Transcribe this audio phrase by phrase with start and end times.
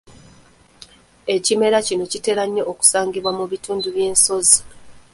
[1.35, 4.59] Ekimera kino kitera nnyo okusangibwa mu bitundu eby'ensozi.